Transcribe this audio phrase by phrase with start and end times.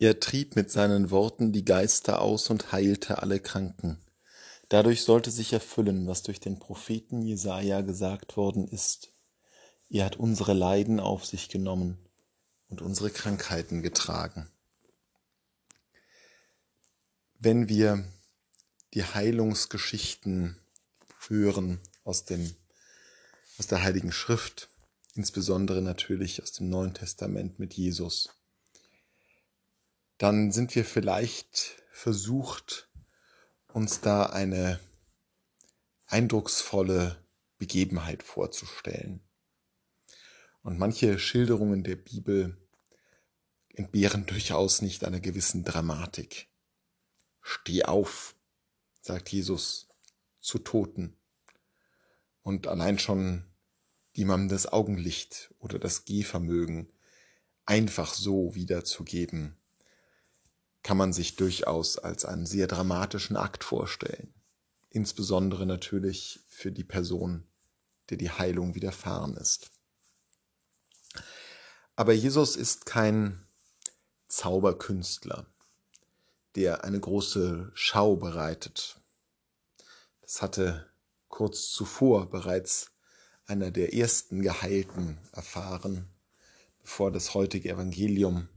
[0.00, 3.98] Er trieb mit seinen Worten die Geister aus und heilte alle Kranken.
[4.70, 9.10] Dadurch sollte sich erfüllen, was durch den Propheten Jesaja gesagt worden ist.
[9.90, 11.98] Er hat unsere Leiden auf sich genommen
[12.68, 14.50] und unsere Krankheiten getragen.
[17.38, 18.02] Wenn wir
[18.94, 20.56] die Heilungsgeschichten
[21.28, 22.54] hören aus dem,
[23.58, 24.70] aus der Heiligen Schrift,
[25.14, 28.30] insbesondere natürlich aus dem Neuen Testament mit Jesus,
[30.20, 32.90] dann sind wir vielleicht versucht,
[33.72, 34.78] uns da eine
[36.04, 37.24] eindrucksvolle
[37.56, 39.22] Begebenheit vorzustellen.
[40.62, 42.58] Und manche Schilderungen der Bibel
[43.70, 46.48] entbehren durchaus nicht einer gewissen Dramatik.
[47.40, 48.34] Steh auf,
[49.00, 49.88] sagt Jesus
[50.38, 51.16] zu Toten.
[52.42, 53.46] Und allein schon
[54.26, 56.92] man das Augenlicht oder das Gehvermögen
[57.64, 59.56] einfach so wiederzugeben,
[60.90, 64.34] kann man sich durchaus als einen sehr dramatischen Akt vorstellen.
[64.88, 67.44] Insbesondere natürlich für die Person,
[68.08, 69.70] der die Heilung widerfahren ist.
[71.94, 73.46] Aber Jesus ist kein
[74.26, 75.46] Zauberkünstler,
[76.56, 79.00] der eine große Schau bereitet.
[80.22, 80.90] Das hatte
[81.28, 82.90] kurz zuvor bereits
[83.46, 86.08] einer der ersten Geheilten erfahren,
[86.82, 88.48] bevor das heutige Evangelium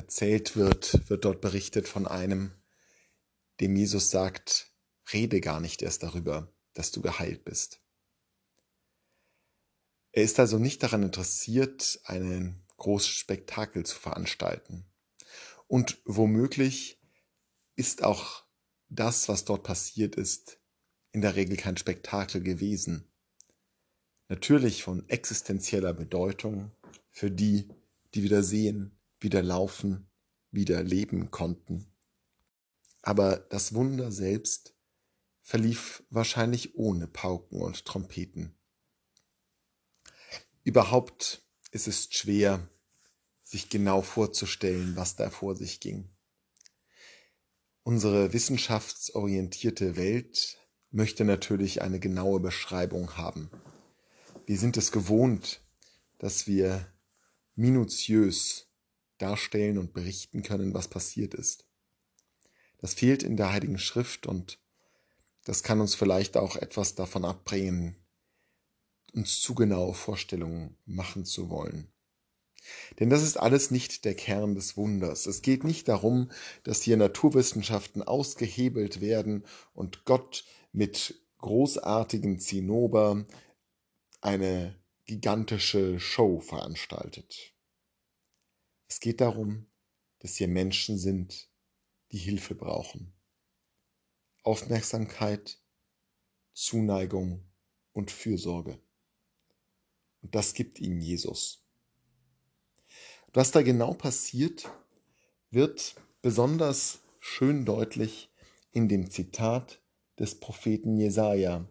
[0.00, 2.52] erzählt wird, wird dort berichtet von einem,
[3.60, 4.72] dem Jesus sagt,
[5.12, 7.82] rede gar nicht erst darüber, dass du geheilt bist.
[10.12, 14.86] Er ist also nicht daran interessiert, einen großes Spektakel zu veranstalten.
[15.66, 16.98] Und womöglich
[17.76, 18.44] ist auch
[18.88, 20.58] das, was dort passiert ist,
[21.12, 23.12] in der Regel kein Spektakel gewesen.
[24.28, 26.72] Natürlich von existenzieller Bedeutung
[27.10, 27.68] für die,
[28.14, 30.10] die wieder sehen, wieder laufen,
[30.50, 31.86] wieder leben konnten.
[33.02, 34.74] Aber das Wunder selbst
[35.42, 38.54] verlief wahrscheinlich ohne Pauken und Trompeten.
[40.64, 42.68] Überhaupt ist es schwer,
[43.42, 46.08] sich genau vorzustellen, was da vor sich ging.
[47.82, 50.58] Unsere wissenschaftsorientierte Welt
[50.90, 53.50] möchte natürlich eine genaue Beschreibung haben.
[54.46, 55.62] Wir sind es gewohnt,
[56.18, 56.86] dass wir
[57.54, 58.69] minutiös
[59.20, 61.66] darstellen und berichten können, was passiert ist.
[62.78, 64.58] Das fehlt in der Heiligen Schrift und
[65.44, 67.96] das kann uns vielleicht auch etwas davon abbringen,
[69.12, 71.92] uns zu genaue Vorstellungen machen zu wollen.
[72.98, 75.26] Denn das ist alles nicht der Kern des Wunders.
[75.26, 76.30] Es geht nicht darum,
[76.62, 83.24] dass hier Naturwissenschaften ausgehebelt werden und Gott mit großartigen Zinnober
[84.20, 87.54] eine gigantische Show veranstaltet.
[88.90, 89.68] Es geht darum,
[90.18, 91.48] dass hier Menschen sind,
[92.10, 93.14] die Hilfe brauchen.
[94.42, 95.60] Aufmerksamkeit,
[96.54, 97.48] Zuneigung
[97.92, 98.80] und Fürsorge.
[100.22, 101.64] Und das gibt ihnen Jesus.
[103.32, 104.68] Was da genau passiert,
[105.50, 108.28] wird besonders schön deutlich
[108.72, 109.80] in dem Zitat
[110.18, 111.64] des Propheten Jesaja,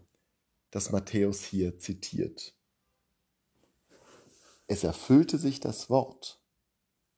[0.71, 2.55] das Matthäus hier zitiert.
[4.67, 6.38] Es erfüllte sich das Wort,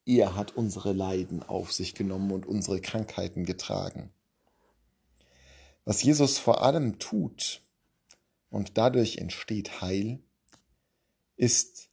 [0.05, 4.11] er hat unsere Leiden auf sich genommen und unsere Krankheiten getragen.
[5.85, 7.61] Was Jesus vor allem tut,
[8.49, 10.19] und dadurch entsteht Heil,
[11.37, 11.89] ist,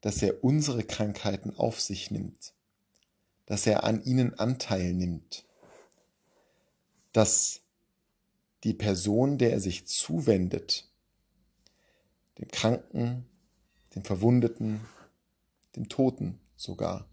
[0.00, 2.54] dass er unsere Krankheiten auf sich nimmt,
[3.44, 5.44] dass er an ihnen Anteil nimmt,
[7.12, 7.60] dass
[8.64, 10.88] die Person, der er sich zuwendet,
[12.38, 13.26] dem Kranken,
[13.94, 14.80] dem Verwundeten,
[15.74, 17.08] dem Toten sogar,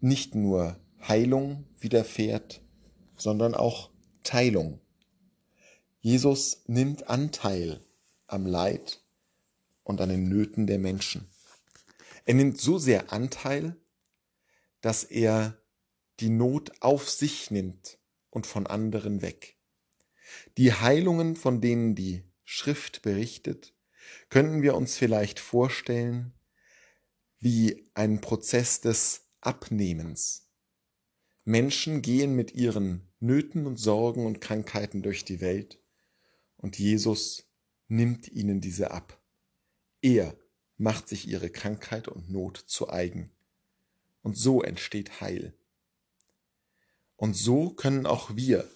[0.00, 2.62] nicht nur Heilung widerfährt,
[3.16, 3.90] sondern auch
[4.22, 4.80] Teilung.
[6.00, 7.80] Jesus nimmt Anteil
[8.26, 9.02] am Leid
[9.82, 11.28] und an den Nöten der Menschen.
[12.24, 13.76] Er nimmt so sehr Anteil,
[14.80, 15.60] dass er
[16.20, 17.98] die Not auf sich nimmt
[18.30, 19.56] und von anderen weg.
[20.58, 23.74] Die Heilungen, von denen die Schrift berichtet,
[24.28, 26.32] können wir uns vielleicht vorstellen
[27.38, 30.48] wie ein Prozess des Abnehmens.
[31.44, 35.80] Menschen gehen mit ihren Nöten und Sorgen und Krankheiten durch die Welt
[36.56, 37.44] und Jesus
[37.88, 39.20] nimmt ihnen diese ab.
[40.02, 40.36] Er
[40.76, 43.30] macht sich ihre Krankheit und Not zu eigen.
[44.22, 45.54] Und so entsteht Heil.
[47.16, 48.70] Und so können auch wir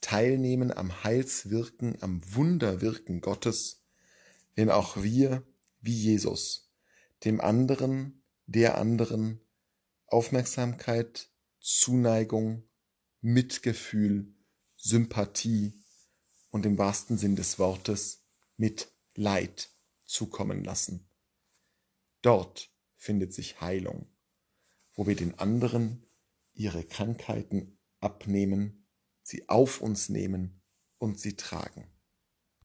[0.00, 3.82] teilnehmen am Heilswirken, am Wunderwirken Gottes,
[4.54, 5.42] wenn auch wir,
[5.80, 6.70] wie Jesus,
[7.24, 9.40] dem anderen, der anderen
[10.10, 11.30] Aufmerksamkeit,
[11.60, 12.68] Zuneigung,
[13.20, 14.34] Mitgefühl,
[14.76, 15.72] Sympathie
[16.50, 18.24] und im wahrsten Sinn des Wortes
[18.56, 19.70] mit Leid
[20.04, 21.08] zukommen lassen.
[22.22, 24.06] Dort findet sich Heilung,
[24.94, 26.04] wo wir den anderen
[26.54, 28.86] ihre Krankheiten abnehmen,
[29.22, 30.60] sie auf uns nehmen
[30.98, 31.86] und sie tragen.